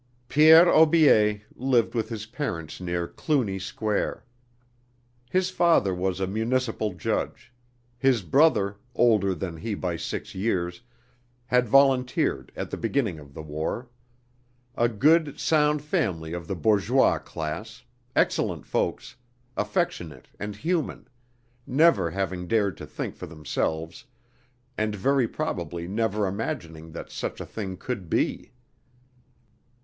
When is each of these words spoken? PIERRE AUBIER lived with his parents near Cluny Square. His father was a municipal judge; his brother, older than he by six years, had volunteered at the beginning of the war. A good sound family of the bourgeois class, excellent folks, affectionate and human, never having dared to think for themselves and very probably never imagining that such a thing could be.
PIERRE 0.29 0.73
AUBIER 0.73 1.41
lived 1.55 1.93
with 1.93 2.09
his 2.09 2.25
parents 2.25 2.81
near 2.81 3.07
Cluny 3.07 3.59
Square. 3.59 4.25
His 5.29 5.51
father 5.51 5.93
was 5.93 6.19
a 6.19 6.25
municipal 6.25 6.95
judge; 6.95 7.53
his 7.99 8.23
brother, 8.23 8.77
older 8.95 9.35
than 9.35 9.57
he 9.57 9.75
by 9.75 9.97
six 9.97 10.33
years, 10.33 10.81
had 11.45 11.69
volunteered 11.69 12.51
at 12.55 12.71
the 12.71 12.77
beginning 12.77 13.19
of 13.19 13.35
the 13.35 13.43
war. 13.43 13.89
A 14.75 14.89
good 14.89 15.39
sound 15.39 15.83
family 15.83 16.33
of 16.33 16.47
the 16.47 16.55
bourgeois 16.55 17.19
class, 17.19 17.83
excellent 18.15 18.65
folks, 18.65 19.17
affectionate 19.55 20.29
and 20.39 20.55
human, 20.55 21.07
never 21.67 22.09
having 22.09 22.47
dared 22.47 22.75
to 22.77 22.87
think 22.87 23.15
for 23.15 23.27
themselves 23.27 24.05
and 24.79 24.95
very 24.95 25.27
probably 25.27 25.87
never 25.87 26.25
imagining 26.25 26.91
that 26.91 27.11
such 27.11 27.39
a 27.39 27.45
thing 27.45 27.77
could 27.77 28.09
be. 28.09 28.51